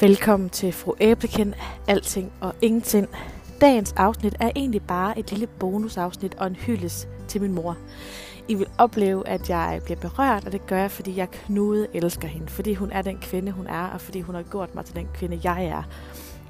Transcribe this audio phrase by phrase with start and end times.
[0.00, 1.52] Velkommen til Fru Æblekind,
[1.88, 3.08] Alting og Ingenting.
[3.60, 7.76] Dagens afsnit er egentlig bare et lille bonusafsnit og en hyldes til min mor.
[8.48, 12.28] I vil opleve, at jeg bliver berørt, og det gør jeg, fordi jeg knude elsker
[12.28, 12.48] hende.
[12.48, 15.08] Fordi hun er den kvinde, hun er, og fordi hun har gjort mig til den
[15.14, 15.82] kvinde, jeg er.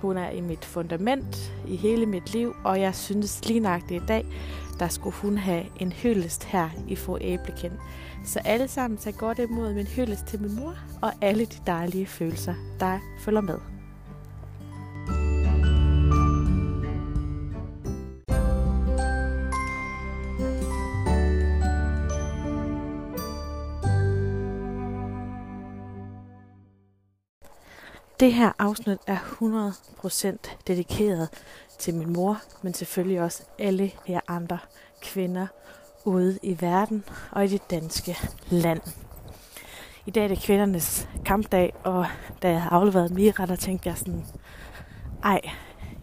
[0.00, 4.06] Hun er i mit fundament i hele mit liv, og jeg synes lige nøjagtigt i
[4.06, 4.26] dag,
[4.78, 7.72] der skulle hun have en hyldest her i Fru Æblekind.
[8.24, 12.06] Så alle sammen tag godt imod min hyldest til min mor, og alle de dejlige
[12.06, 13.75] følelser, der følger med.
[28.20, 31.28] Det her afsnit er 100% dedikeret
[31.78, 34.58] til min mor, men selvfølgelig også alle jer andre
[35.02, 35.46] kvinder
[36.04, 38.16] ude i verden og i det danske
[38.50, 38.80] land.
[40.06, 42.06] I dag er det kvindernes kampdag, og
[42.42, 44.24] da jeg har afleveret Mira, der tænkte jeg sådan,
[45.24, 45.40] ej,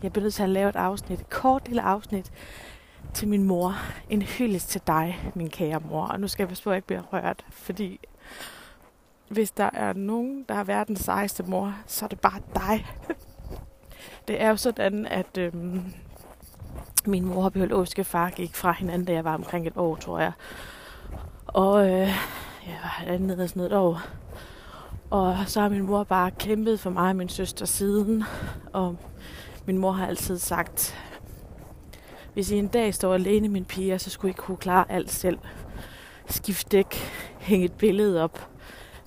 [0.04, 2.32] jeg bliver nødt til at lave et afsnit, et kort lille afsnit
[3.14, 3.76] til min mor.
[4.10, 6.06] En hyldest til dig, min kære mor.
[6.06, 8.00] Og nu skal jeg passe på, at jeg ikke bliver rørt, fordi
[9.34, 12.86] hvis der er nogen, der har verdens sejeste mor, så er det bare dig.
[14.28, 15.94] Det er jo sådan, at øhm,
[17.06, 20.20] min mor og biologiske far gik fra hinanden, da jeg var omkring et år, tror
[20.20, 20.32] jeg.
[21.48, 22.08] Og øh,
[22.68, 24.02] jeg var andet sådan et år.
[25.10, 28.24] Og så har min mor bare kæmpet for mig og min søster siden.
[28.74, 28.98] Og
[29.66, 30.96] min mor har altid sagt,
[32.34, 35.38] hvis I en dag står alene, min piger, så skulle I kunne klare alt selv.
[36.26, 36.96] Skift dæk,
[37.40, 38.50] hænge et billede op,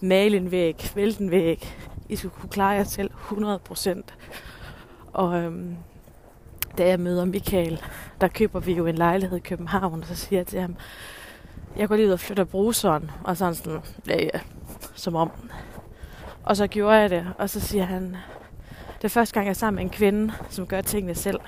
[0.01, 1.77] male en væg, vælte en væg.
[2.09, 4.03] I skulle kunne klare jer selv 100%.
[5.13, 5.77] Og øhm,
[6.79, 7.83] da jeg møder Michael,
[8.21, 10.77] der køber vi jo en lejlighed i København, og så siger jeg til ham,
[11.77, 14.41] jeg går lige ud og flytter bruseren, og sådan sådan, ja ja,
[14.95, 15.31] som om.
[16.43, 18.17] Og så gjorde jeg det, og så siger han,
[18.99, 21.41] det er første gang, jeg er sammen med en kvinde, som gør tingene selv.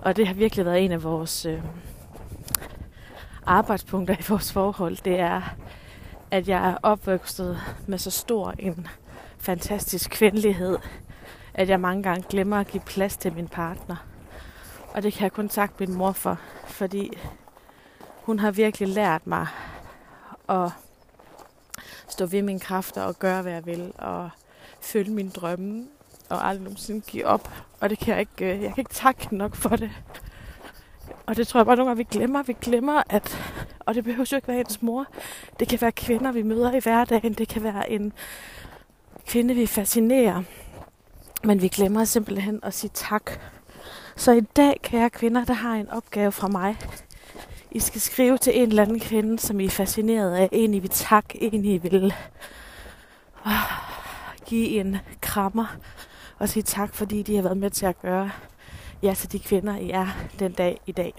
[0.00, 1.60] Og det har virkelig været en af vores øh,
[3.46, 4.96] arbejdspunkter i vores forhold.
[5.04, 5.54] Det er,
[6.32, 8.86] at jeg er opvokset med så stor en
[9.38, 10.78] fantastisk kvindelighed,
[11.54, 13.96] at jeg mange gange glemmer at give plads til min partner.
[14.94, 17.18] Og det kan jeg kun takke min mor for, fordi
[18.22, 19.46] hun har virkelig lært mig
[20.48, 20.70] at
[22.08, 24.30] stå ved mine kræfter og gøre, hvad jeg vil, og
[24.80, 25.86] følge mine drømme,
[26.30, 27.50] og aldrig nogensinde give op.
[27.80, 29.90] Og det kan jeg ikke, øh, jeg kan ikke takke nok for det.
[31.26, 32.42] Og det tror jeg bare nogle gange, vi glemmer.
[32.42, 33.51] Vi glemmer, at,
[33.86, 35.06] og det behøver jo ikke være ens mor.
[35.60, 37.32] Det kan være kvinder, vi møder i hverdagen.
[37.32, 38.12] Det kan være en
[39.26, 40.42] kvinde, vi fascinerer.
[41.44, 43.30] Men vi glemmer simpelthen at sige tak.
[44.16, 46.76] Så i dag, kære kvinder, der har en opgave fra mig.
[47.70, 50.48] I skal skrive til en eller anden kvinde, som I er fascineret af.
[50.52, 52.14] En, I vil tak, En, I vil
[53.46, 53.52] oh,
[54.46, 55.76] give en krammer.
[56.38, 58.30] Og sige tak, fordi de har været med til at gøre
[59.02, 60.06] jer til de kvinder, I er
[60.38, 61.14] den dag i dag.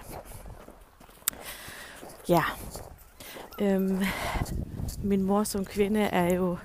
[2.29, 2.44] Ja.
[3.61, 4.01] Øhm,
[5.03, 6.57] min mor som kvinde er jo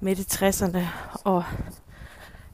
[0.00, 0.78] midt i 60'erne,
[1.24, 1.44] og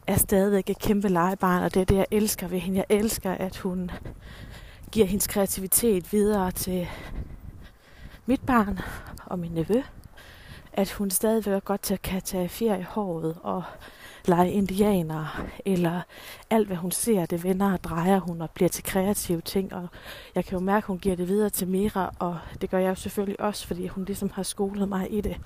[0.07, 2.79] er stadigvæk et kæmpe legebarn, og det er det, jeg elsker ved hende.
[2.79, 3.91] Jeg elsker, at hun
[4.93, 6.89] giver hendes kreativitet videre til
[8.27, 8.79] mit barn
[9.27, 9.83] og min nevø.
[10.73, 13.63] At hun stadigvæk godt til at kan tage fjer i håret og
[14.29, 16.01] lege indianer, eller
[16.51, 19.75] alt hvad hun ser, det vender og drejer hun og bliver til kreative ting.
[19.75, 19.89] Og
[20.35, 22.89] jeg kan jo mærke, at hun giver det videre til Mira, og det gør jeg
[22.89, 25.37] jo selvfølgelig også, fordi hun ligesom har skolet mig i det.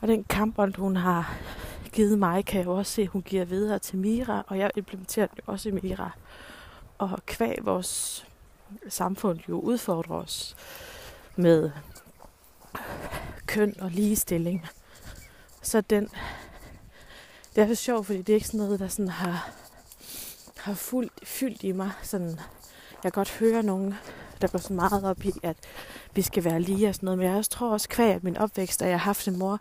[0.00, 1.34] Og den kampånd, hun har
[1.92, 4.70] givet mig, kan jeg jo også se, at hun giver videre til Mira, og jeg
[4.76, 6.10] implementerer den også i Mira.
[6.98, 8.26] Og kvæg vores
[8.88, 10.56] samfund jo udfordrer os
[11.36, 11.70] med
[13.46, 14.66] køn og ligestilling.
[15.62, 16.08] Så den,
[17.56, 19.50] det er så sjovt, fordi det er ikke sådan noget, der sådan har,
[20.56, 21.90] har fuldt, fyldt i mig.
[22.02, 23.94] Sådan, jeg kan godt høre nogen,
[24.40, 25.56] der går så meget op i, at
[26.14, 27.18] vi skal være lige og sådan noget.
[27.18, 29.60] Men jeg tror også kvæg at min opvækst, at jeg har haft en mor,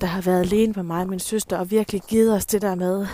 [0.00, 2.74] der har været alene med mig og min søster, og virkelig givet os det der
[2.74, 3.06] med,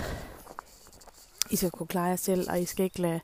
[1.50, 3.20] I skal kunne klare jer selv, og I skal ikke lade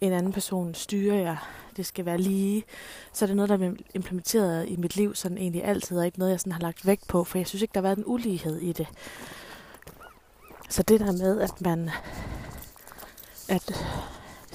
[0.00, 1.36] en anden person styre jer.
[1.76, 2.64] Det skal være lige.
[3.12, 6.18] Så er det noget, der er implementeret i mit liv sådan egentlig altid, og ikke
[6.18, 8.04] noget, jeg sådan har lagt vægt på, for jeg synes ikke, der har været en
[8.06, 8.86] ulighed i det.
[10.70, 11.90] Så det der med, at man...
[13.48, 13.74] At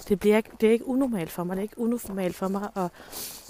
[0.08, 1.56] det, bliver ikke, det er ikke unormalt for mig.
[1.56, 2.92] Det er ikke unormalt for mig at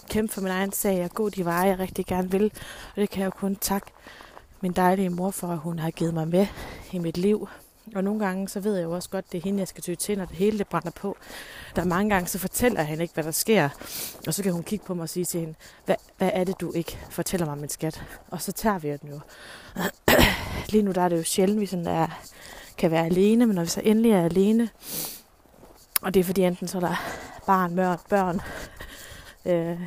[0.09, 2.51] kæmpe for min egen sag og gå de veje, jeg rigtig gerne vil.
[2.95, 3.91] Og det kan jeg jo kun takke
[4.61, 6.47] min dejlige mor for, at hun har givet mig med
[6.91, 7.49] i mit liv.
[7.95, 9.95] Og nogle gange, så ved jeg jo også godt, det er hende, jeg skal tyde
[9.95, 11.17] til, når det hele det brænder på.
[11.75, 13.69] Der er mange gange, så fortæller han ikke, hvad der sker.
[14.27, 16.61] Og så kan hun kigge på mig og sige til hende, hvad, hvad er det,
[16.61, 18.03] du ikke fortæller mig, min skat?
[18.31, 19.19] Og så tager vi den jo
[20.71, 22.07] lige nu der er det jo sjældent, vi sådan er,
[22.77, 24.69] kan være alene, men når vi så endelig er alene,
[26.01, 26.95] og det er fordi enten så er der
[27.45, 28.41] barn, mørn, børn,
[29.51, 29.79] øh,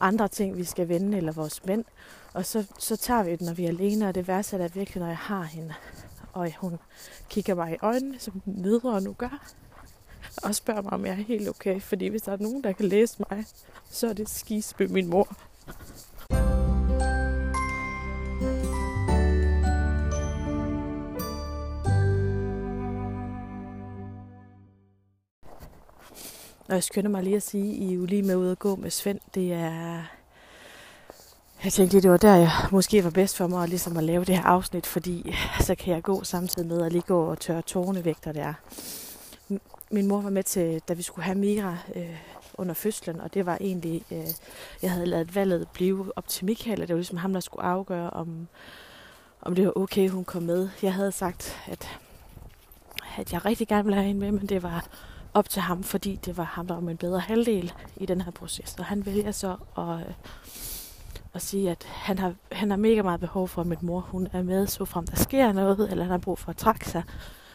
[0.00, 1.84] andre ting, vi skal vende, eller vores mænd,
[2.32, 5.00] og så, så tager vi det, når vi er alene, og det værste er virkelig,
[5.00, 5.74] når jeg har hende,
[6.32, 6.78] og hun
[7.28, 9.48] kigger mig i øjnene, som nedre nu gør,
[10.42, 12.86] og spørger mig, om jeg er helt okay, fordi hvis der er nogen, der kan
[12.86, 13.44] læse mig,
[13.90, 15.36] så er det skisbe min mor.
[26.68, 28.58] Og jeg skynder mig lige at sige, at I er jo lige med ude at
[28.58, 29.20] gå med Svend.
[29.34, 30.02] Det er...
[31.64, 34.04] Jeg tænkte lige, det var der, jeg måske var bedst for mig at, ligesom at
[34.04, 37.40] lave det her afsnit, fordi så kan jeg gå samtidig med at lige gå og
[37.40, 38.54] tørre tårne væk, der er.
[39.90, 42.16] Min mor var med til, da vi skulle have Mira øh,
[42.54, 44.26] under fødslen, og det var egentlig, øh,
[44.82, 47.64] jeg havde lavet valget blive op til Michael, og det var ligesom ham, der skulle
[47.64, 48.48] afgøre, om,
[49.42, 50.68] om det var okay, hun kom med.
[50.82, 51.98] Jeg havde sagt, at,
[53.18, 54.88] at jeg rigtig gerne ville have hende med, men det var
[55.34, 58.30] op til ham, fordi det var ham, der var min bedre halvdel i den her
[58.30, 58.76] proces.
[58.78, 60.14] Og han vælger så at, øh,
[61.34, 64.28] at sige, at han har, han har mega meget behov for, at min mor hun
[64.32, 67.02] er med, så frem der sker noget, eller han har brug for at trække sig,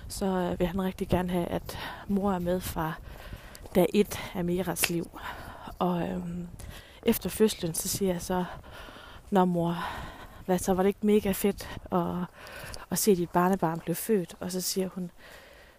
[0.07, 1.77] så øh, vil han rigtig gerne have, at
[2.07, 2.93] mor er med fra
[3.75, 5.19] dag et af Miras liv.
[5.79, 6.47] Og øhm,
[7.03, 8.45] efter fødslen, så siger jeg så,
[9.31, 9.85] når mor,
[10.45, 12.15] hvad så var det ikke mega fedt at,
[12.91, 14.35] at se dit barnebarn blive født?
[14.39, 15.11] Og så siger hun,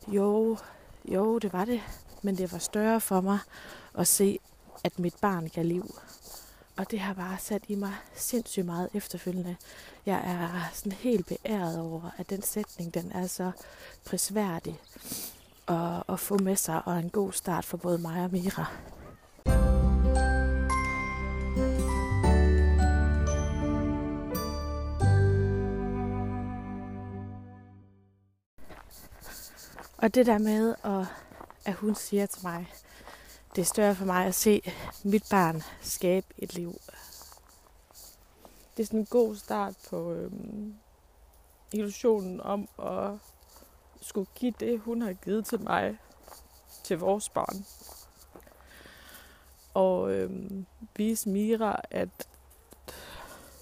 [0.09, 0.57] jo,
[1.05, 1.81] jo, det var det,
[2.23, 3.39] men det var større for mig
[3.99, 4.39] at se,
[4.85, 5.95] at mit barn gav liv.
[6.77, 9.57] Og det har bare sat i mig sindssygt meget efterfølgende.
[10.07, 13.51] Jeg er sådan helt beæret over, at den sætning, den er så
[14.05, 14.81] prisværdig
[15.69, 18.67] at, at få med sig, og en god start for både mig og Mira.
[30.05, 31.07] Og det der med, at,
[31.65, 32.73] at hun siger til mig,
[33.57, 34.73] det er større for mig at se
[35.05, 36.81] mit barn skabe et liv.
[38.77, 40.75] Det er sådan en god start på øhm,
[41.73, 43.11] illusionen om at
[44.01, 45.99] skulle give det, hun har givet til mig,
[46.85, 47.67] til vores barn.
[49.75, 50.67] Og øhm,
[50.97, 52.29] vise Mira, at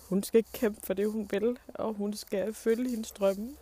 [0.09, 3.57] hun skal kæmpe for det, hun vil, og hun skal følge hendes drømme.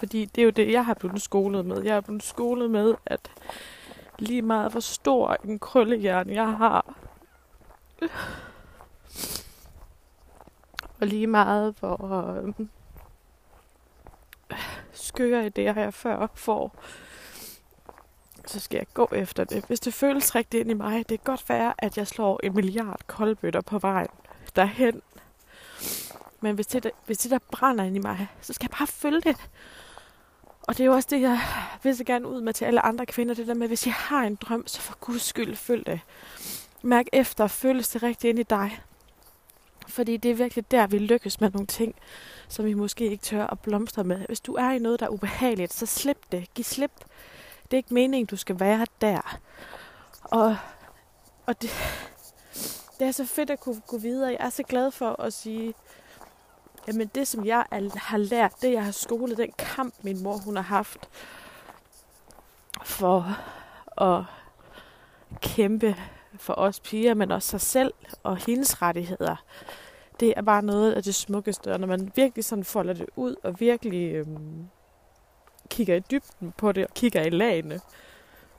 [0.00, 1.82] Fordi det er jo det, jeg har blevet skolet med.
[1.82, 3.30] Jeg har blevet skolet med, at
[4.18, 6.94] lige meget hvor stor en krøllehjerne jeg har,
[11.00, 12.66] og lige meget hvor øh,
[14.92, 16.74] skøre idéer jeg før får,
[18.46, 19.64] så skal jeg gå efter det.
[19.64, 22.54] Hvis det føles rigtigt ind i mig, det kan godt være, at jeg slår en
[22.54, 24.08] milliard koldbøtter på vejen
[24.56, 25.02] derhen.
[26.40, 28.86] Men hvis det, der, hvis det der brænder ind i mig, så skal jeg bare
[28.86, 29.36] følge det.
[30.70, 31.40] Og det er jo også det, jeg
[31.82, 33.34] vil så gerne ud med til alle andre kvinder.
[33.34, 36.00] Det der med, hvis jeg har en drøm, så for guds skyld, følg det.
[36.82, 38.80] Mærk efter, føles det rigtigt ind i dig.
[39.88, 41.94] Fordi det er virkelig der, vi lykkes med nogle ting,
[42.48, 44.26] som vi måske ikke tør at blomstre med.
[44.26, 46.54] Hvis du er i noget, der er ubehageligt, så slip det.
[46.54, 46.92] Giv slip.
[47.64, 49.38] Det er ikke meningen, du skal være der.
[50.22, 50.56] Og,
[51.46, 51.70] og det,
[52.98, 54.30] det er så fedt at kunne gå videre.
[54.30, 55.74] Jeg er så glad for at sige,
[56.86, 57.64] Jamen det, som jeg
[57.96, 61.08] har lært, det jeg har skolet, den kamp, min mor hun har haft
[62.84, 63.36] for
[64.02, 64.24] at
[65.40, 65.96] kæmpe
[66.38, 69.36] for os piger, men også sig selv og hendes rettigheder.
[70.20, 73.36] Det er bare noget af det smukkeste, og når man virkelig sådan folder det ud,
[73.42, 74.68] og virkelig øhm,
[75.68, 77.80] kigger i dybden på det, og kigger i lagene,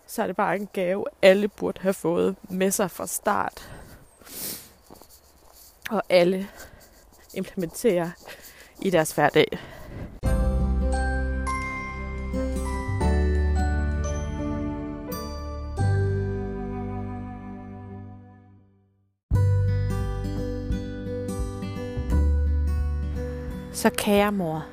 [0.07, 3.71] så er det bare en gave, alle burde have fået med sig fra start.
[5.89, 6.49] Og alle
[7.33, 8.11] implementere
[8.81, 9.59] i deres hverdag.
[23.73, 24.65] Så kære mor,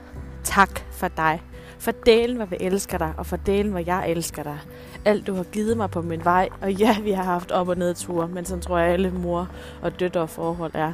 [0.44, 1.42] tak for dig.
[1.78, 4.58] For delen, hvor vi elsker dig, og for delen, hvor jeg elsker dig.
[5.04, 6.48] Alt, du har givet mig på min vej.
[6.60, 9.48] Og ja, vi har haft op- og nedture, men sådan tror jeg, alle mor
[9.82, 10.92] og døtterforhold er.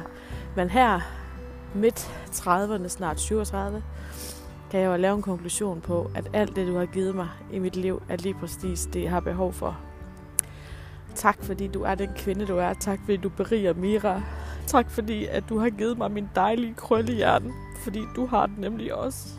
[0.55, 0.99] Men her
[1.75, 3.83] midt 30'erne, snart 37,
[4.71, 7.59] kan jeg jo lave en konklusion på, at alt det, du har givet mig i
[7.59, 9.77] mit liv, er lige præcis det, jeg har behov for.
[11.15, 12.73] Tak fordi du er den kvinde, du er.
[12.73, 14.21] Tak fordi du beriger Mira.
[14.67, 17.53] Tak fordi, at du har givet mig min dejlige krøllehjerne.
[17.83, 19.29] Fordi du har den nemlig også.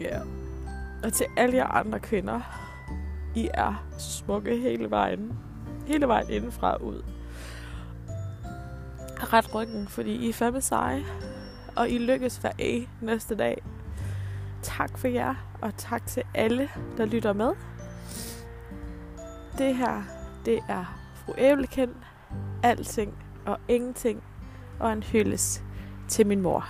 [0.00, 0.04] Ja.
[0.04, 0.26] Yeah.
[1.04, 2.40] Og til alle jer andre kvinder.
[3.34, 5.38] I er smukke hele vejen.
[5.86, 7.02] Hele vejen indenfra ud
[9.20, 11.04] ret ryggen, fordi I er fandme seje.
[11.76, 13.62] Og I lykkes hver næste dag.
[14.62, 17.52] Tak for jer, og tak til alle, der lytter med.
[19.58, 20.02] Det her,
[20.44, 21.94] det er fru Æblekind,
[22.62, 23.14] Alting
[23.46, 24.22] og ingenting.
[24.80, 25.62] Og en hyldes
[26.08, 26.68] til min mor.